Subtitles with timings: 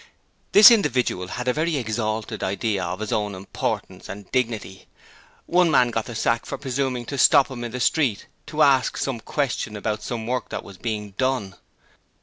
[0.53, 4.87] This individual had a very exalted idea of his own importance and dignity.
[5.45, 8.97] One man got the sack for presuming to stop him in the street to ask
[8.97, 11.55] some questions about some work that was being done.